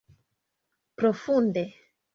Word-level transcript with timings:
Profunde! 1.01 1.65